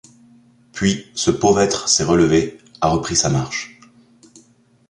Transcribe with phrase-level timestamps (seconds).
[0.73, 3.79] Puis, ce pauvre être s’est relevé, a repris sa marche...